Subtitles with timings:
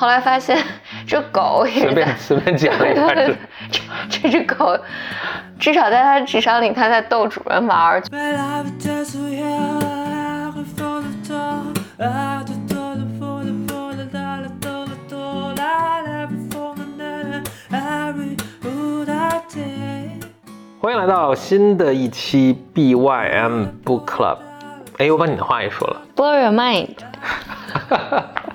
[0.00, 0.56] 后来发现
[1.06, 3.36] 这狗也随便随便讲一下，这
[4.08, 4.74] 这只狗
[5.58, 8.02] 至少在它智商里，它在逗主人玩儿。
[20.80, 24.38] 欢迎来到新的一期 BYM Book Club。
[24.96, 26.00] 哎，我把你的话也说了。
[26.16, 26.96] Blow your mind。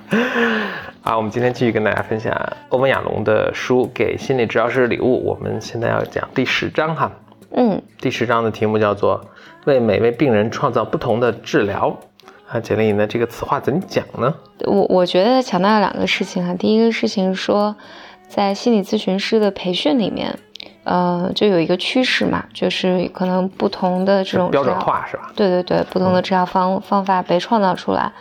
[1.05, 2.35] 啊，我们今天继续跟大家分享
[2.69, 5.17] 欧文亚龙的书《给心理治疗师的礼物》。
[5.21, 7.11] 我们现在要讲第十章哈。
[7.51, 9.23] 嗯，第十章的题目叫做
[9.65, 11.95] “为每位病人创造不同的治疗”。
[12.49, 13.05] 啊，简历呢？
[13.05, 14.33] 这个词话怎么讲呢？
[14.65, 16.55] 我我觉得强调两个事情哈。
[16.55, 17.75] 第一个事情是说，
[18.27, 20.35] 在心理咨询师的培训里面，
[20.85, 25.31] 呃，就有一个趋势嘛，就是可能不同的这种标准化是吧？
[25.35, 28.11] 对对对，不同的治疗方、方法被创造出来，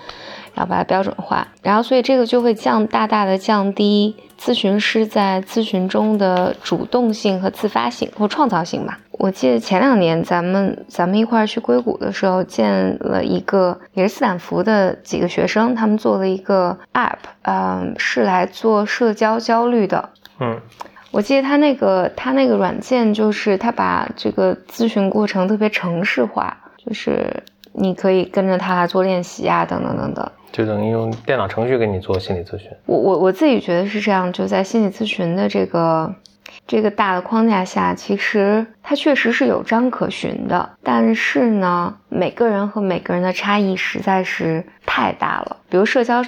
[0.54, 8.98] 然后把它标准化，然后所以这个就会降大大的降低咨询师在咨询中的主动性和自发性或创造性吧。
[9.12, 20.10] 我记得前两年咱们咱们一块儿去硅谷的时候，见了一个也是斯坦福的几个学生，他们做了一个 app，嗯、是来做社交焦虑的。
[20.40, 20.60] 嗯，
[21.12, 27.42] 我记得他那个他那个软件就是他把这个咨询过程特别程式化，就是
[27.74, 30.32] 你可以跟着他来做练习啊，等等等等。
[30.50, 32.70] 就等于用电脑程序给你做心理咨询。
[32.86, 36.14] 我我我自己觉得是这样，就在心理咨询的这个
[36.66, 45.56] 这个大的框架下，其实它确实是有章可循的，但是呢，每个人和每个人的差异实在是太大了。
[45.68, 46.24] 比如社交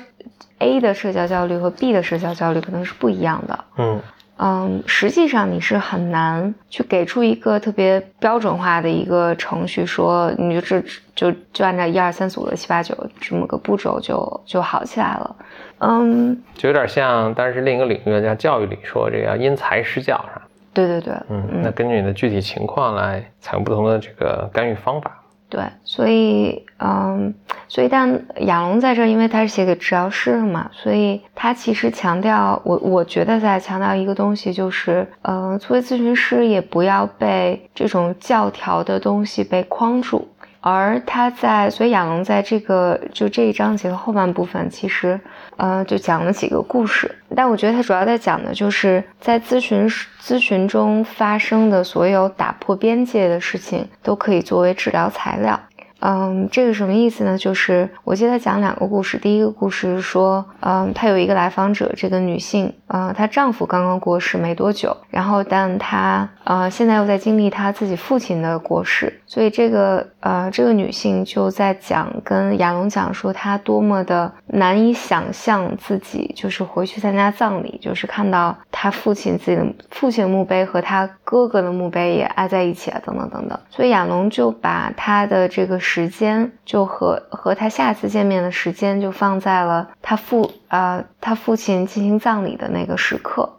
[0.59, 3.65] A 的社交焦虑和 B 的社交焦虑可能是不一样的。
[3.79, 4.01] 嗯
[4.39, 10.83] 嗯，实际上你是很难去给出一个特别标准化的一个程序，说你就这
[11.15, 15.37] 就就按照一二三四五六七八九这么个步骤就就好起来了。
[15.79, 20.43] 嗯，就有点像，但是另一个领域叫教育里说这个要因材施教，是吧？
[20.75, 25.23] 对对对，嗯，那根据你的具体情况来采用不同的这个干预方法。
[25.49, 27.33] 对，所以嗯，
[27.69, 40.27] 所以但亚龙在这，因为他是写给治疗师的嘛，所以他其实强调我我觉得在强调一个东西，就是嗯，作为咨询师也不要被这种教条的东西被框住。
[40.69, 45.21] 而他在，所以亚龙在这个就这一章节的后半部分，其实，
[45.57, 47.09] 呃，就讲了几个故事。
[47.37, 49.89] 但我觉得他主要在讲的就是在咨询
[50.21, 55.61] 咨询中发生的所有打破边界的事情，都可以作为治疗材料。
[56.09, 57.37] 嗯，这个什么意思呢？
[57.37, 59.19] 就是我记得他讲两个故事。
[59.19, 83.59] 第一个故事说，嗯，她有一个来访者，这个女性，呃，她丈夫刚刚过世没多久，然后但她呃现在又在经历她自己父亲的过世，所以这个呃这个女性就在讲跟亚龙讲说，她多么的难以想象自己就是回去参加葬礼，就是看到她父亲自己的父亲的墓碑和她哥哥的墓碑也挨在一起啊，等等等等。
[83.71, 85.77] 所以亚龙就把他的这个。
[85.97, 93.51] 时间就和和他下次见面的时间就放在了他父呃他父亲进行葬礼的那个时刻。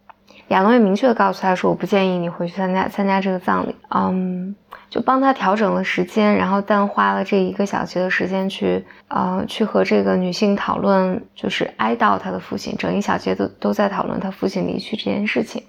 [0.49, 4.55] 亚龙也明确的告诉他说：“我不建议你回去参加参加这个葬礼。”嗯，
[4.87, 15.63] 就帮他调整了时间，然后但花了这一个小时的时间去呃去和这个女性讨论，就是哀悼他的父亲，整一小节都都在讨论他父亲离去这件事情。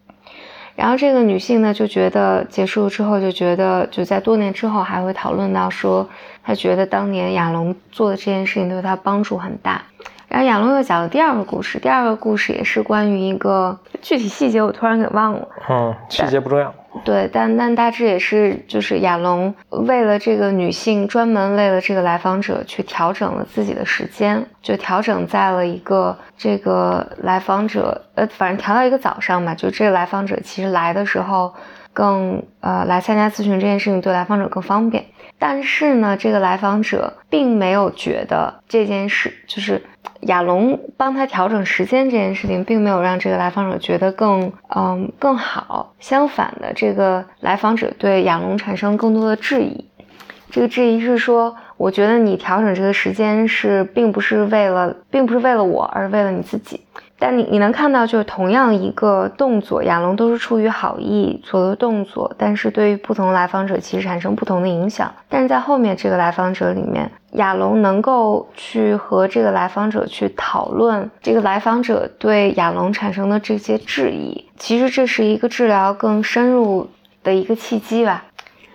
[0.79, 6.09] 然后这个女性呢，就觉得结束之后，就觉得就在多年之后还会讨论到说，
[6.45, 9.83] 她觉得当年亚龙做的这件事情对她帮助很大。
[10.29, 16.73] 然后亚龙又讲了第二个故事，第二个故事也是关于一个具体细节我突然给忘了，嗯，细节不重要。
[17.05, 31.55] 对，但但大致也是就是亚龙为了这个女性，专门为了这个来访者去调整了自己的时间，就调整在了一个这个来访者，呃，反正调到一个早上吧，就这个来访者其实来的时候
[31.93, 35.05] 更呃来参加咨询这件事情对来访者更方便，
[35.39, 39.83] 但是呢，这个来访者并没有觉得这件事就是。
[40.23, 45.95] 亚龙帮他调整时间这件事情，并没有让这个来访者觉得更嗯更好。
[46.01, 49.85] 相反的，这个来访者对亚龙产生更多的质疑。
[50.51, 56.81] 这个质疑是说，我觉得你调整这个时间是并不是为了，并不是为了我，而是为了你自己。
[57.21, 65.13] 但你你能看到，就是同样一个动作，亚龙都是出于好意做的动作，但是对于不同来访者其实产生不同的影响。
[65.29, 76.89] 但是在后面这个来访者里面，亚龙能够去和这个来访者去讨论这个来访者对亚龙产生的这些质疑，其实这是一个治疗更深入
[77.25, 78.23] 的一个契机吧。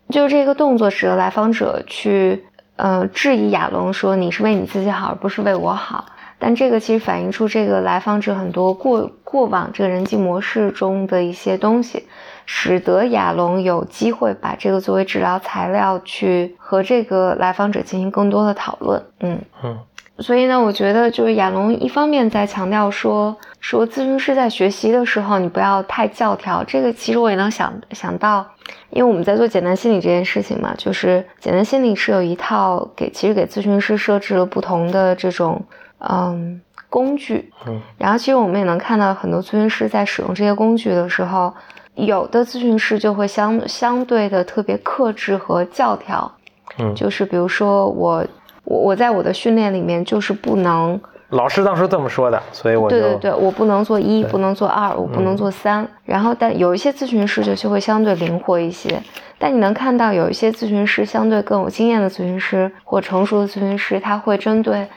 [0.09, 2.43] 就是这个动作使得来访者去
[2.75, 6.05] 呃质疑亚龙说你是为你自己好，而不是为我好。
[6.43, 12.05] 但这个其实反映出这个来访者很多过过往这个人际模式中的一些东西，
[12.45, 19.01] 使得亚龙有机会把这个作为治疗材料去和这个来访者进行更多的讨论。
[19.21, 19.79] 嗯嗯。
[20.19, 26.61] 所以呢，我觉得就是亚龙一方面在强调说，说咨询师在学习的时候，你不要太教条。
[26.65, 28.45] 这个其实我也能想想到，
[28.89, 35.59] 因为我们在做简单心理这件事情嘛，就是简单心理是有一套给其实给咨询师设置了不同的这种
[36.09, 41.53] 嗯工具，嗯，然后其实我们也能看到很多咨询师在使用这些工具的时候，
[41.95, 46.31] 有的咨询师就会相相对的特别克制和教条，
[46.79, 48.25] 嗯，就是比如说我。
[48.65, 50.97] 我我在我的训练里面就是不能，
[51.31, 55.85] 老师当时这么说的，所以我对对对，我不能做一，不能做二，我不能做三。
[56.05, 59.03] 然后，但有一些咨询师就就会相对灵活一些。
[59.37, 64.87] 但你能看到有一些咨询师相对更有经验的咨询师或成熟的咨询师，他会针对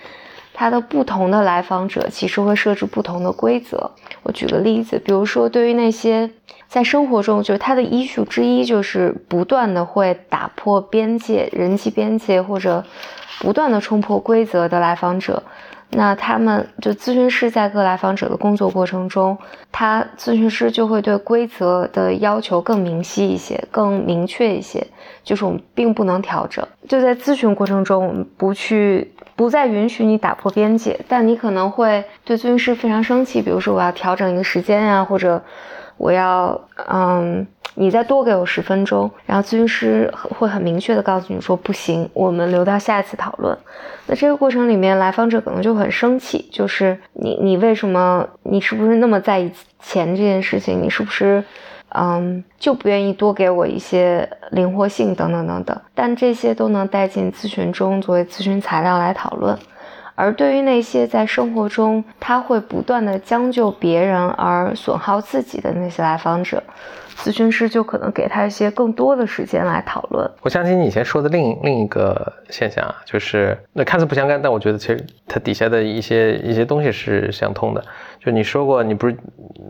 [0.56, 3.90] 他的不同的来访者，其实会设置不同的规则。
[4.22, 6.30] 我举个例子，比如说对于那些
[6.66, 12.82] 在生活中，就是他的医术之一就是不断的会打破边界、人际边界或者。
[13.38, 15.42] 不断的冲破规则的来访者，
[15.90, 19.36] 那他们就咨询师在各来访者的工作过程中，
[19.70, 24.86] 他咨询师就会对规则的要求更明晰一些，更明确一些，
[25.22, 26.66] 就是我们并不能调整。
[26.88, 35.40] 就在咨询过程中，我们不去不再允许你打破边界，但你可能会对咨询师非常生气，比如说我要调整一个时间呀，或者
[35.98, 37.46] 我要嗯。
[37.78, 43.54] 你再多给我十分钟，然后咨询师会很明确的告诉你说不行，我们留到下一次讨论。
[44.06, 50.82] 那这个过程里面，来访者可能就很生气，就是你你为什么你是不是那么在意钱这件事情？
[50.82, 51.44] 你是不是
[51.96, 55.80] 嗯就不愿意多给我一些灵活性等等等等？
[55.94, 59.58] 但这些都能带进咨询中作为咨询材料来讨论。
[60.14, 66.62] 而对于那些在生活中他会不断的将就别人而损耗自己的那些来访者。
[67.16, 70.30] 咨询师就可能给他一些更多的时间来讨论。
[70.42, 77.82] 我相信你以前说的另另一个现象啊，就是那看似不相干，但我觉得其实它底下的一些一些东西是相通的。
[78.20, 79.16] 就你说过，你不是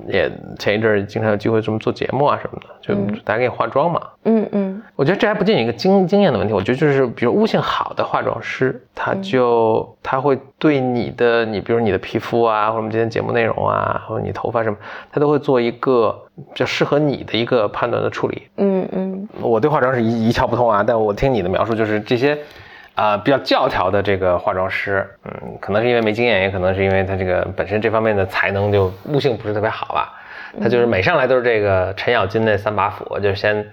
[0.09, 2.95] 也前一阵儿经常有机会这么做节目啊什么的，就
[3.25, 4.01] 大家给你化妆嘛。
[4.25, 4.83] 嗯嗯。
[4.95, 14.77] 我觉得这还不仅仅一个经经验的问题，我觉得就是比如悟性好的化妆师，他就他会对你的你比如你的皮肤啊，或者我们今天节目内容啊，或者你头发什么，
[15.13, 18.43] 他都会做一个比较适合你的一个判断的处理。
[18.57, 19.29] 嗯嗯。
[19.41, 22.39] 我对化妆是一一窍不通啊，但我听你的描述就是这些。
[22.97, 30.15] 啊，比较教条的这个化妆师，嗯，可能是因为没经验，也可能是因为他这个本身这方面的才能就悟性不是特别好吧。
[30.61, 33.65] 他就是每上来都是这个程咬金那三把斧，就先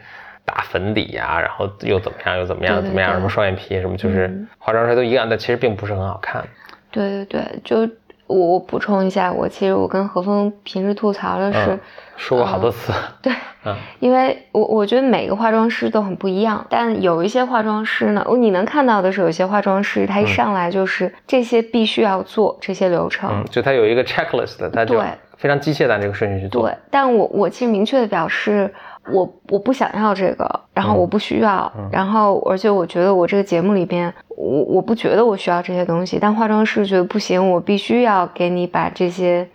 [0.43, 4.29] 打粉底呀，然后又怎么样又怎么样怎么样，什么双眼皮什么，就是
[4.59, 6.43] 化妆师都一样，但其实并不是很好看。
[6.91, 7.89] 对对对，就
[8.27, 11.79] 我我补充一下，我其实我跟何峰平时吐槽的是。
[12.15, 12.93] 说过好多次，
[13.23, 13.33] 对，
[13.65, 25.01] 嗯，因为我我觉得每个化妆师都很不一样，但有一些化妆师呢，你能看到的是，有些化妆师他一上来就是这些必须要做这些流程，嗯，就他有一个 checklist，他就
[25.37, 26.61] 非常机械的按这个顺序去做。
[26.69, 28.71] 对，但我我其实明确的表示，
[29.11, 39.47] 我我不想要这个，然后我不需要，然后而且我觉得我这个节目里边，我我不觉得我需要这些东西，但化妆师觉得不行，我必须要给你把这些。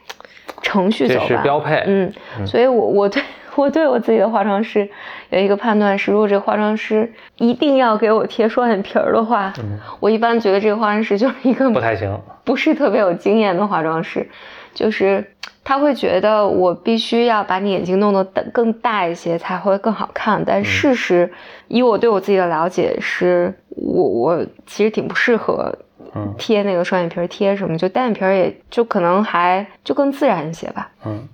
[0.60, 1.84] 程序走完，这是标配。
[1.86, 2.12] 嗯，
[2.44, 3.22] 所以，我我对
[3.58, 4.88] 我对我自己的化妆师
[5.30, 9.52] 有一个判断是，如果这个化妆师一定要给我贴双眼皮儿的话，
[9.98, 14.28] 我一般觉得这个化妆师就是一个不太行，不是特别有经验的化妆师，
[14.72, 15.32] 就是
[15.64, 18.22] 他会觉得我必须要把你眼睛弄得
[18.52, 20.40] 更大一些才会更好看。
[20.46, 21.28] 但事实，
[21.66, 25.74] 以我对我自己的了解，是我我其实挺不适合。
[26.36, 30.90] 贴那个双眼皮贴什么，就单眼皮也就可能还就更自然一些吧。
[31.04, 31.28] 嗯，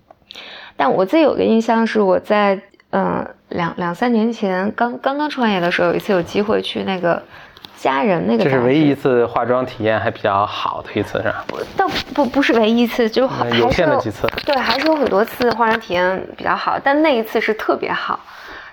[0.76, 7.22] 但我自己有个印象是，我在嗯两两三年前刚刚刚创业的时候，有一次有机会去那个
[7.76, 8.44] 家人那个。
[8.44, 11.44] 这是唯一一次化妆体验还比较好的一次，是吧？
[11.76, 13.28] 倒不不是唯一一次，就
[13.58, 14.26] 有限的几次。
[14.44, 18.18] 对，还是有很多次化妆体验比较好，但那一次是特别好，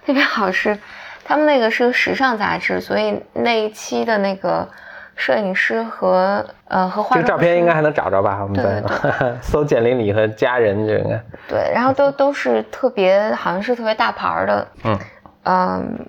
[0.06, 0.78] 特别好是
[1.24, 4.68] 他们那个是个时尚杂志，所以那一期的那个。
[5.16, 8.40] 摄影师和呃和化妆，这个照片应该还能找着吧？
[8.42, 8.84] 我们在
[9.42, 11.20] 搜简林里和家人这个。
[11.48, 14.68] 对，然后都 都是特别，好像是特别大牌的。
[14.84, 15.00] 嗯
[15.44, 16.06] 嗯，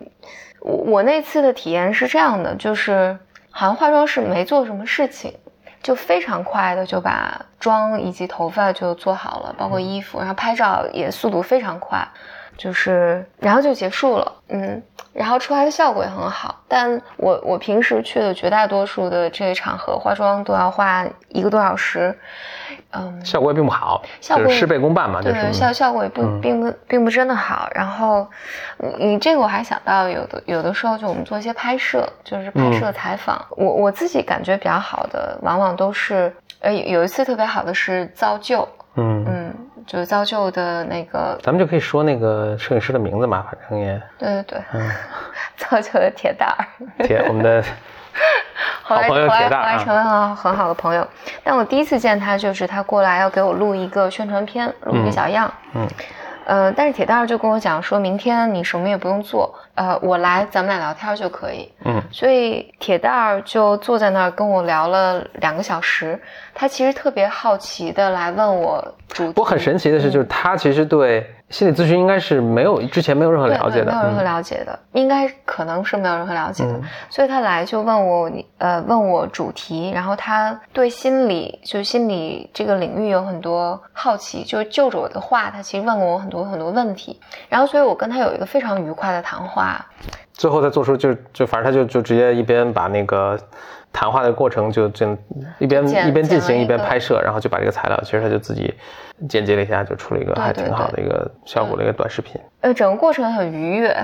[0.60, 3.16] 我我那次的体验是这样的，就是
[3.50, 5.34] 好像化妆师没做什么事情，
[5.82, 12.06] 就非常快的就把妆以及头发就做好了，包括衣服，然后拍照也速度非常快。
[12.56, 14.82] 就是然后就结束了，嗯，
[15.12, 16.60] 然后出来的效果也很好。
[16.68, 22.16] 但我我平时去的绝大多数的这些场合，化妆都要花一个多小时，
[22.92, 27.68] 嗯，效果也并不好，效果事倍功半嘛，对，效效果也不并不并不真的好。
[27.74, 28.26] 然后
[28.98, 39.61] 你这个我还想到有的有的时候就我们做一些拍摄，就是拍摄采访，我我自己感觉比较好的，往往都是呃有一次特别好的是造就，嗯嗯。
[39.86, 44.90] 就是造就的那个，咱们就可以说那个摄影师的名字嘛，反正也对对对，嗯，
[45.56, 47.62] 造就的铁蛋儿，铁我们的
[48.82, 51.06] 好朋友铁蛋儿，后来成为了很好的朋友。
[51.42, 55.86] 但我第一次见他，就是他过来要给我录一个宣传片，录一个小样，嗯。
[56.46, 61.70] 呃，但是铁蛋儿就跟我讲，说明天你什么也不用做，呃，我来，咱们俩聊天就可以。
[61.84, 66.20] 嗯，所以铁蛋儿就坐在那儿跟我聊了两个小时，
[66.54, 69.40] 他其实特别好奇的来问我主题。
[69.40, 71.26] 我很神奇的是，就是他其实对。
[71.52, 76.80] 心理咨询应该是没有之前没有任何了解的，没有任何了解的，应该可能是没有任何了解的，
[77.10, 89.84] 所以他来就问我，呃，问我主题，然后他对心理就心理这个领域有很多好奇，就就着我的话，他其实问过我很多很多问题，然后所以我跟他有一个非常愉快的谈话，
[90.32, 93.38] 最后再做出就就反正他就就直接一边把那个。
[93.92, 95.06] 谈话的过程就这
[95.58, 98.74] 一边一边进行一边拍摄，然后就把这个材料，其实他就自己
[99.28, 102.40] 剪辑了一下，就出了一个还挺好的一个效果的一个短视频。
[102.62, 103.94] 呃，整个过程很愉悦，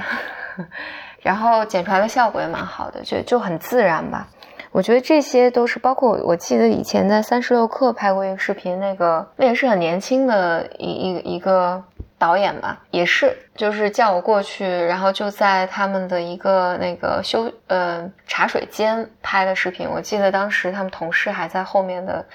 [1.23, 4.29] 然后剪出来的效果也蛮好的，就就很自然吧。
[4.71, 11.83] 我觉得这些都是包括我记得以前在三十六氪拍过一个视频，那个那也是很年轻的一一一个。
[12.19, 19.89] 导演吧，也是，就是叫我过去，然后就在他们的一个那个休呃茶水间拍的视频。
[19.89, 22.27] 我记得当时他们同事还在后面的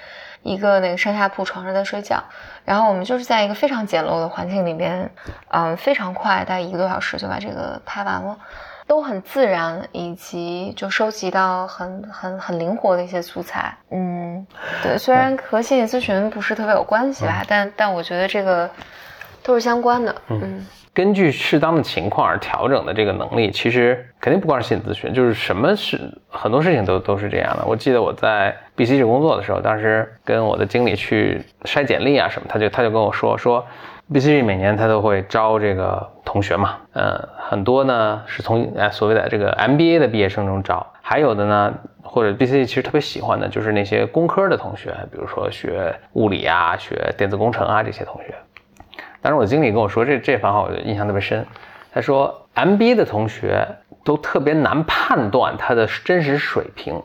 [0.42, 2.22] 一个那个上下铺床上在睡觉，
[2.64, 5.10] 然后我们就是在一个非常简陋的环境里面，
[5.48, 8.34] 嗯，非常快，大概一个多小时就把这个拍完了，
[8.86, 13.76] 都很自然，以及就收集到很很很灵活的一些素材。
[13.90, 14.46] 嗯，
[14.82, 18.70] 对，虽然和心理咨询不是特别有关系吧，但但我觉得这个。
[19.44, 27.64] 都是相关的，嗯，根据适当的情况而调整的这个能力，其实肯定不光是心理咨询，就是什么是很多事情都都是这样的。
[27.66, 33.62] 我记得我在 BCG 工作的时候，当时跟我的经理去筛简历啊什么，他就他就跟我说说
[34.10, 48.34] ，BCG 每年他都会招这个同学嘛，嗯，很多呢是从哎所谓的这个 MBA 的毕业生中招，还有的呢或者 BCG 其实特别喜欢的就是那些工科的同学，比如说学物理啊、学电子工程啊这些同学。
[49.24, 51.46] 当时我的经理跟我说这这番话，我就印象特别深。
[51.94, 53.66] 他说，MBA 的同学
[54.04, 57.02] 都特别难判断他的真实水平，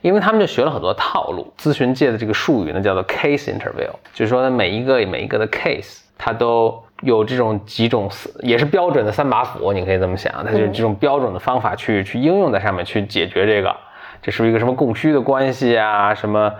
[0.00, 1.54] 因为他们就学了很多套路。
[1.56, 13.72] 咨询界的这个术语呢，叫做 case interview，就是说呢，每一个每一个的 case，它都有这种几种，也是标准的三把斧，你可以这么想，它就是这种标准的方法去去应用在上面去解决这个，
[14.20, 16.52] 这是不是一个什么供需的关系啊，什么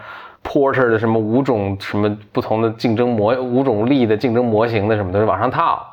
[0.45, 5.85] ？Porter 的什么五种什么不同的竞争模五种力的竞争模型的什么都是往上套，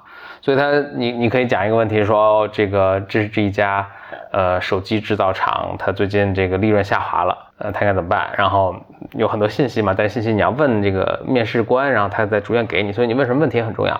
[0.41, 3.87] 所以他你你可以讲一个问题说这个这是这一家
[4.31, 8.29] 呃手机制造厂，它最近这个利润下滑了，呃，它该怎么办？
[8.37, 8.75] 然后
[9.13, 13.99] 有很多信息嘛，但信息你要问这个面试官，然后他再逐渐给你，所以你问什么问题很重要。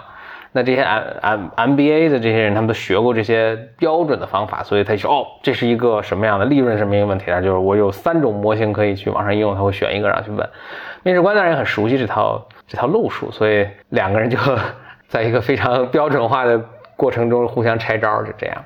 [0.54, 7.40] 那这些 M M M B A 的这些人，他们都学过这些标准的方法，所以他说哦，这是一个什么样的利润什么一个问题啊？
[7.40, 10.50] 就是我有三种模型可以去网上应用，他会选一个然后去问。
[11.04, 14.38] 面试官当然也很熟悉这套这套路数，所以两个人就
[15.08, 16.60] 在一个非常标准化的
[16.96, 18.64] 过程中互相拆招，就这样。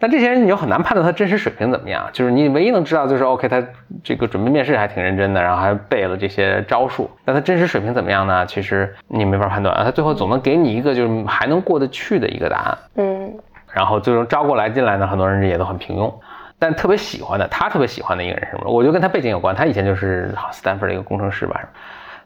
[0.00, 3.62] 但这些人你又很难判断他真实水平怎么样，就是你唯一能知道就是 OK，他
[4.04, 7.10] 这个准备面试还挺认真的，然后还背了这些招数。
[7.24, 8.46] 但他真实水平怎么样呢？
[8.46, 9.82] 其实你没法判断啊。
[9.84, 12.78] 他最后总能给你一个就是还能过得去的一个答案。
[12.96, 13.32] 嗯。
[13.72, 16.12] 然后最终招过来进来呢，很多人也都很平庸。
[16.58, 18.70] 但特别喜欢的，他特别喜欢的一个人是什么？
[18.70, 19.54] 我觉得跟他背景有关。
[19.54, 21.60] 他以前就是斯坦福的一个工程师吧。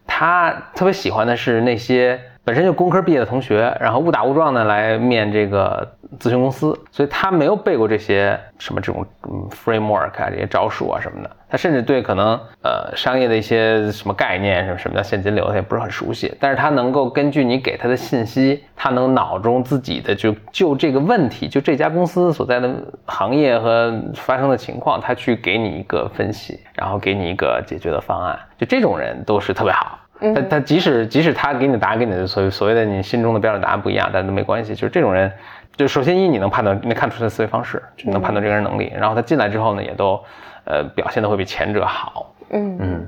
[0.06, 2.20] 他特别喜欢的是那些。
[2.44, 5.86] 本身就工科毕业的同学，然后误打误撞的来面这个
[6.18, 16.34] 咨询公司，所以他没有背过这些什么这种嗯 framework 啊这些招数啊什么的，他甚至对可能呃商业的一些什么概念，什么什么叫现金流，他也不是很熟悉。
[16.40, 22.74] 但是他能够根据你给他的信息，他能脑中自己的就就这个问题，就这家公司所在的
[23.06, 28.36] 行业和发生的情况，他去给你一个分析，然后给你一个解决的方案。
[28.58, 29.96] 就这种人都是特别好。
[30.34, 34.74] 他他即使即使他给你的答案跟你的所所谓的你心中的标准答案不一样，但是都没关系。
[34.74, 35.30] 就是这种人，
[35.76, 38.92] 就首先一你能判断，能看出他的思维方式，就能判断这个人能力。
[38.96, 40.18] 然后他进来之后呢，也都
[40.64, 42.34] 呃表现的会比前者好。
[42.50, 43.06] 嗯嗯，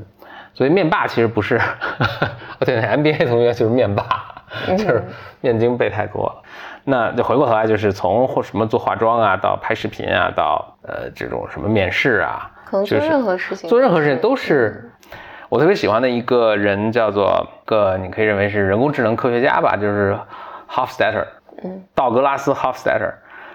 [0.54, 1.60] 所以面霸其实不是，
[2.60, 4.04] 对，MBA 同学就是面霸。
[4.68, 5.02] 就是
[5.40, 6.42] 面经背太多了。
[6.84, 14.92] 那就回过头来，就是从或什么做化妆啊，到拍视频啊，到呃这种什么面试啊，可能做任何事情，做任何事情都是
[15.54, 20.18] 我特别喜欢的一个人，叫做个你可以认为是人工智能科学家吧，就是
[20.68, 21.26] Hofstadter，
[21.62, 23.12] 嗯，道格拉斯 Hofstadter，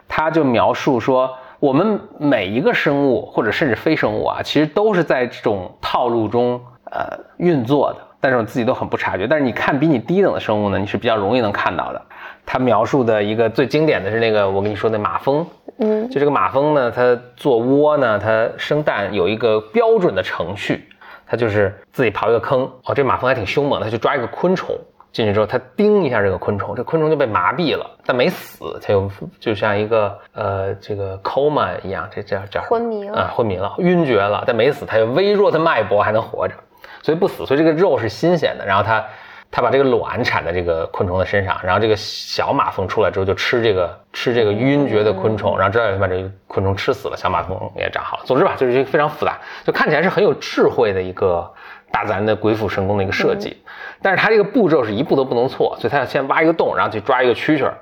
[0.08, 9.27] 他就描述说，我们每一个生物或者甚至非生物啊，其实都是在这种套路中呃运作的，但是我自己都很不察觉。
[9.27, 12.01] 但是你看比你低等的生物呢，你是比较容易能看到的。
[12.46, 15.46] 他描述的一个最经典的是那个我跟你说的马蜂，
[15.79, 20.88] 嗯，就这个马蜂呢，它做窝呢，它生蛋有一个标准的程序，
[21.29, 24.75] 它就是自己刨一个坑，哦，这马蜂还挺凶猛，它去抓一个昆虫
[25.13, 29.09] 进去之后，它叮一下这个昆虫，这昆虫就被麻痹了，但没死，它又
[29.39, 36.55] 就像一个呃这个 coma 一样，这这这昏迷了啊，昏迷了，晕厥了，但没死，它有微弱的脉搏还能活着，
[37.03, 39.05] 所以不死，所以这个肉是新鲜的，然后它。
[39.51, 48.24] 他把这个卵产在这个昆虫的身上，然后这个小马蜂出来之后就吃这个吃这个晕厥的昆虫，然后这样就把这个昆虫吃死了，小马蜂也长好了。
[48.25, 51.51] 总之吧，就是一个非常复杂，就看起来是很有智慧的一个
[51.91, 53.58] 大自然的鬼斧神工的一个设计。
[54.01, 57.74] 但是它这个步骤是一步都不能错，所以它要先挖一个洞，然后去抓一个蛐蛐儿，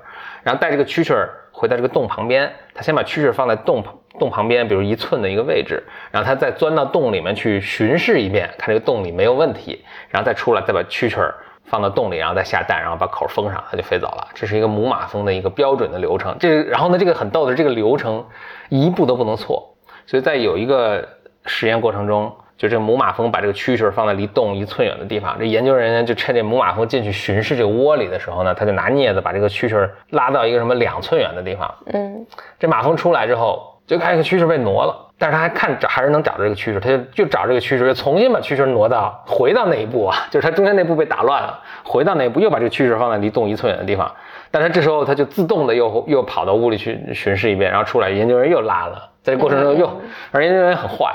[0.42, 3.84] 然后带这个蛐蛐儿回到这个洞旁边，它先把蛐蛐儿放在洞
[4.18, 11.34] 洞旁边，比如一寸的一个位置，然后它再钻到洞里面去巡视一遍，看这个洞里没有问题，然后再出来，再把蛐蛐儿。
[11.68, 14.28] 放到洞里，然后再下蛋，然后把口封上，它就飞走了。
[14.34, 16.36] 这是一个母马蜂的一个标准的流程。
[16.40, 18.24] 这然后呢，这个很逗的，这个流程
[18.68, 19.74] 一步都不能错。
[20.06, 21.06] 所以在有一个
[21.44, 31.72] 实验过程中，就这个母马蜂把这个蛐蛐放在离洞一寸远的地方，这研究人员就趁这母马蜂进去巡视这个窝里的时候呢，他就拿镊子把这个蛐蛐拉到一个什么两寸远的地方。
[31.92, 32.26] 嗯，
[32.58, 35.07] 这马蜂出来之后，就看这个蛐蛐被挪了。
[35.18, 44.10] 但是他还看找还是能找到这个趋势，他就就找这个趋势，又重新把趋势挪到回到那一步啊， 就是他中间那步被打乱了，回到那一步又把这个趋势放在离洞一寸远的地方，
[44.50, 51.12] 但是这时候他就自动的又又跑到屋里去巡视一遍，然后出来研究人员又拉了，在这过程中又，而研究人员很坏，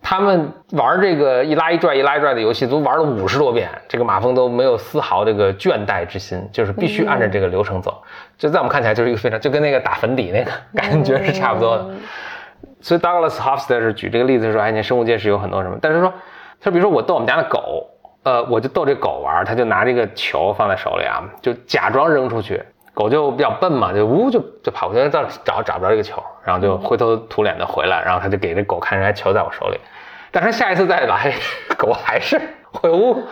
[0.00, 8.02] 他们玩这个一拉一拽一拉一拽的游戏都玩了五十多遍，这个马蜂都没有丝毫这个倦怠之心，就是必须按照这个流程走，
[8.38, 11.86] 就在我们看起来就是一个非常就跟那个打粉底那个感觉是差不多的。
[12.80, 15.78] 所以 Douglas Hofstadter 举这个例子说，哎，你生物界是有很多什么？
[15.80, 16.12] 但是说，
[16.60, 17.88] 他比如说我逗我们家的狗，
[18.24, 22.62] 呃，我就逗这狗玩，他就拿这个球放在手里啊，就假装扔出去，
[22.94, 29.78] 狗就比较笨嘛，就呜就就跑过去找找找不着这个球，然后就灰头土脸的回来，然后他就给这狗看，人家球在我手里。
[30.30, 31.34] 但是下一次再来，
[31.76, 32.40] 狗还是
[32.72, 33.22] 会呜，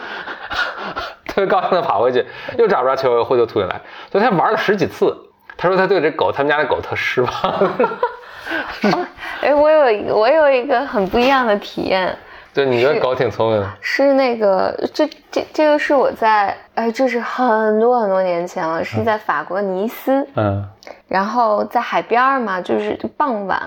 [1.27, 2.25] 特别高兴的跑回去，
[2.59, 3.81] 又找不着球，又灰头土脸来。
[4.12, 5.16] 所以他玩了十几次，
[5.57, 7.33] 他说他对这狗，他们家的狗特失望。
[9.40, 12.16] 哎，我有一个，我有一个很不一样的体验。
[12.53, 13.70] 对，你觉得狗挺聪明的？
[13.81, 20.26] 是那个，这这这个是我在，哎，这是很多很多年前了，是在法国尼斯。
[20.35, 20.68] 嗯。
[21.07, 23.61] 然后在海边嘛，就是傍晚，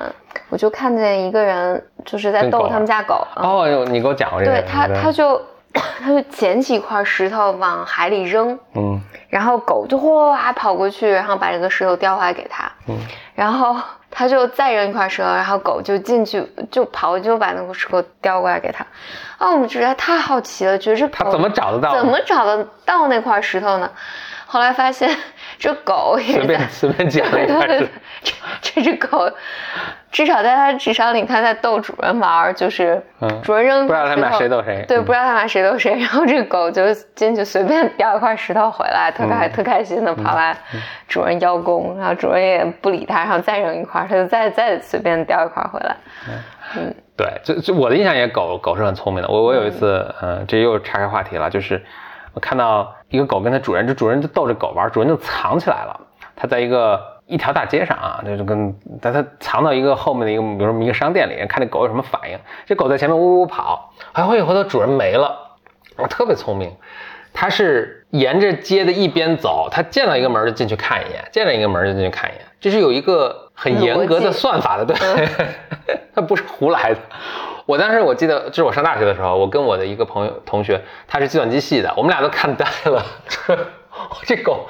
[0.49, 3.25] 我就看见一个人，就是在逗他们家狗。
[3.38, 4.51] 哦，你给我讲过这个。
[4.51, 5.41] 对他，他就
[5.73, 8.59] 他就捡起一块石头往海里扔。
[8.75, 9.01] 嗯。
[9.29, 12.69] 然后狗就哗跑过去，然后把这个石头叼回来给他。
[12.89, 12.97] 嗯。
[13.33, 13.77] 然后。
[14.15, 18.86] 他就再扔一块石头，然后狗就进去就跑，就把那个石头叼过来给他。
[19.39, 21.95] 啊，我们觉得太好奇了，觉得这他怎么找得到？
[21.95, 23.89] 怎么找得到那块石头呢？
[24.53, 25.09] 后来发现
[25.57, 27.89] 这狗也随便随便捡了一块石
[28.21, 29.27] 这这只狗。
[30.11, 33.01] 至少在他智商里，它在逗主人玩，就是
[33.41, 40.55] 主人扔不知道他们俩谁逗谁，对，不知道他们俩谁逗谁，然后这个狗就进去随便叼一块石头回来，特开特开心的跑来
[41.07, 45.95] 主人邀功，然后主人也不理它，然后再扔一块，它就再再随便叼一块回来。
[46.77, 49.27] 嗯，对，就就我的印象也狗狗是很聪明的。
[49.27, 51.83] 我我有一次，嗯，这又岔开话题了，就是
[52.33, 55.99] 我看到一个狗跟它主人，这主人就逗着狗玩，主人就藏起来了，
[56.35, 57.11] 它在一个。
[57.25, 62.37] 一条大街上啊，就就跟但它藏到一个后面的一个，比如说一个商店里，看这狗有什么反应。
[62.65, 65.33] 这狗在前面呜呜跑，还回回头主人没了，
[65.95, 66.75] 我特别聪明，
[67.33, 74.95] 它是沿着街的一边走，它见到一个门就进去看一眼，见到一个门就进去看一眼，这是有一个很严格的算法的，对，
[76.13, 76.99] 它不是胡来的。
[77.65, 83.04] 我当时我记得，就是我上大学的时候，我跟我的一个朋友同学，他是计算机系的，我们俩都看呆了。
[84.26, 84.67] 这狗，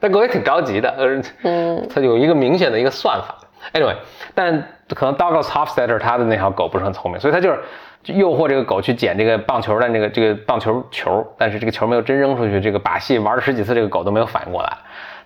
[0.00, 0.94] 那狗也挺着急的，
[1.42, 3.34] 嗯，它有一个明显的一个算法。
[3.72, 3.94] Anyway，
[4.34, 4.62] 但
[4.94, 7.60] 可能 Douglas Hofstadter 他的那条狗不是很聪明，所以他就是
[8.04, 12.60] 诱惑这个狗去捡这个棒球的这个这个棒球球，但是这个球没有真扔出去。
[12.60, 14.76] 这个把戏玩了十几次，这个狗都没有反应过来。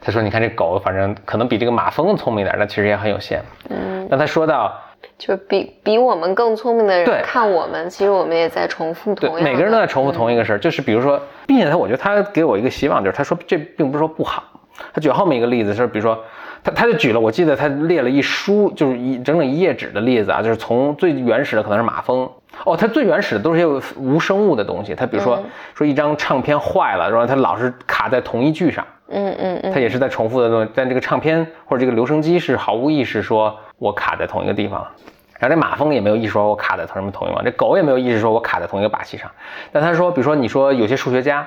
[0.00, 4.78] 他说：“你看这狗，反正可能比这个马蜂聪明点，但其实也很有限。”嗯，那他说到
[5.18, 9.44] 就是比比我们更聪明的人看我们，其实我们也在重复同，样的。
[9.44, 14.42] 每个人都在重复同一个事儿，就是比如说，并且他，我觉得他给我一个希望，就是他说这并不是说不好，
[14.92, 16.18] 他举后面一个例子是，比如说
[16.62, 22.30] 他他就举了，我记得他列了一书，就是一整整一页纸的例子啊，就是从最原始的可能是马蜂，
[22.64, 34.86] 哦，它最原始的都是些无生物的东西，它比如说、嗯说一张唱片坏了，然后它老是卡在同一句上，嗯嗯嗯，它也是在重复的东西，但这个唱片或者这个留声机是毫无意识说我卡在同一个地方。
[35.40, 39.28] 然后这马蜂也没有意识说我卡在同什么同一个地方，这狗也没有意识说我卡在同一个把戏上。
[39.72, 41.46] 但他说，比如说你说有些数学家，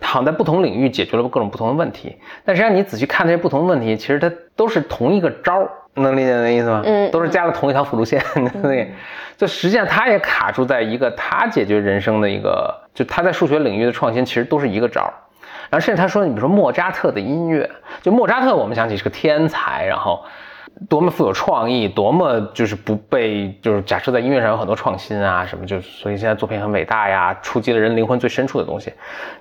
[0.00, 6.82] 他好像在不同领域解决了各种不同的问题，但实际上你仔细看这些不同的问题，其实它都是同一个招儿，能理解那意思吗？
[6.84, 8.22] 嗯都是加了同一条辅助线，
[8.62, 8.92] 对，
[9.36, 15.12] 就实际上他也卡住在一个他解决人生的一个，就他在数学领域的创新其实都是一个招儿。
[15.70, 17.68] 然后甚至他说，你比如说莫扎特的音乐，
[18.02, 20.24] 就莫扎特，我们想起是个天才，然后
[20.88, 28.92] 多么富有创意，多么就是不被就是假设在音乐上有很多创新啊什么，就所以现在作品很伟大呀，触及了人灵魂最深处的东西。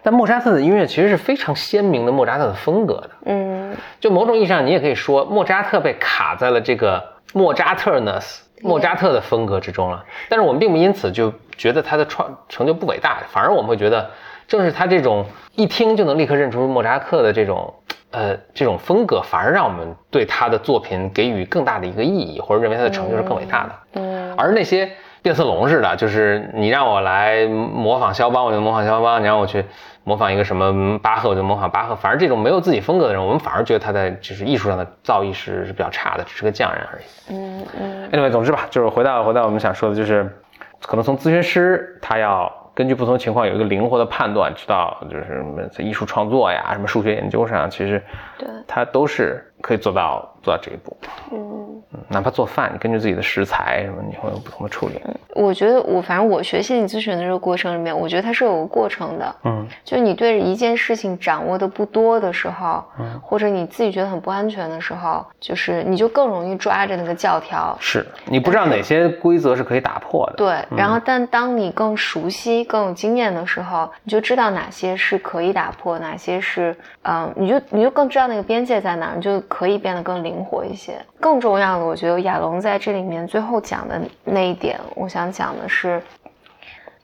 [0.03, 10.05] 但莫扎特的音乐其实是非常鲜明的莫扎特的风格的，嗯就某种意义上，你也可以说莫扎特被卡在了这个莫扎特 ness 莫扎特的风格之中了。
[10.29, 14.11] 但是我们并不因此就觉得他的创成就不伟大，反而我们会觉得，
[14.47, 17.73] 正是他这种一听就能立刻认出莫扎特的这种。
[18.13, 23.71] 呃，这种风格反而让我们对他的作品给予更大的一个意义，或者认为他的成就是更伟大的。
[23.95, 24.89] 嗯而那些
[25.21, 29.63] 变色龙似的，就是你让我来模仿肖邦，我就模仿肖邦；你让我去
[30.03, 31.95] 模仿一个什么巴赫，我就模仿巴赫。
[31.95, 37.03] 反而这种没有自己风格的人，我们反而觉得他在就是艺术上的造诣是是比较差的，只是个匠人而已。
[37.35, 40.29] 嗯嗯 Anyway，总之吧，就是回到回到我们想说的，就是
[40.81, 48.01] 可能从咨询师他要根据不同情况有一个灵活的判断，知道就是什么在艺术创作呀、什么数学研究上，其实
[48.37, 48.47] 对。
[48.67, 50.95] 它都是可以做到做到这一步。
[51.31, 51.81] 嗯。
[51.95, 54.99] 嗯，哪怕做饭，你根据自己的食材什么，你会有不同的处理。
[55.35, 59.35] 我觉得我反正我学心理咨询的这个过程里面，我觉得它是有个过程的。
[59.45, 67.77] 嗯就你对一件事情掌握的不多的时候，嗯或者你自己觉得很不安全的时候，就是你就更容易抓着那个教条。
[67.79, 70.33] 是你不知道哪些规则是可以打破的。
[70.37, 80.99] 对，然后但当你更熟悉、更有经验的时候，你就知道哪些是可以打破，哪些是，嗯、你就你就更知道那个边界在哪儿，你就可以变得更灵活一些。
[81.19, 86.01] 更重要的，我觉得亚龙在这里面最后讲的那一点，我想讲的是，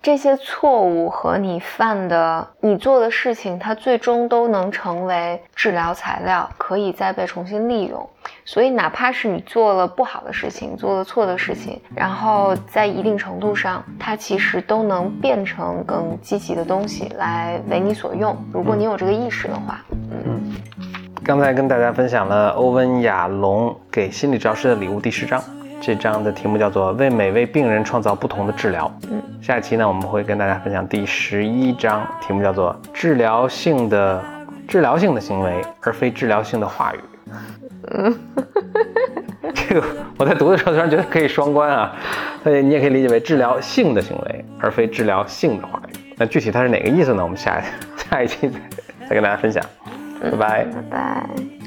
[0.02, 8.10] 这些错误和你犯的、你做的事情，它最终都能成为治疗材料，可以再被重新利用。
[8.46, 18.36] 所以，哪怕是你做了不好的事情，做了错的事情，然后在一定程度上，它其实都能变成更积极的东西来为你所用。
[18.52, 20.56] 如果你有这个意识的话，嗯
[21.30, 25.40] 刚才跟大家分享了欧文亚龙给心理治疗师的礼物第十章，
[25.80, 28.92] 这章的题目叫做“为每位病人创造不同的治疗”。
[29.12, 34.20] 嗯，下一期呢，我们会跟大家分享第十一章，题目叫做“治疗性的
[34.68, 37.00] 治疗性的行为，而非治疗性的话语”。
[37.94, 38.20] 嗯，
[39.54, 39.84] 这个
[40.18, 41.96] 我在读的时候突然觉得可以双关啊，
[42.44, 46.14] 所以你也可以理解为治疗性的行为，而非治疗性的话语。
[46.18, 47.22] 那具体它是哪个意思呢？
[47.22, 47.62] 我们下
[48.10, 48.60] 下一期再
[49.10, 49.64] 再跟大家分享。
[50.22, 50.66] 拜拜。
[50.66, 51.60] 拜拜。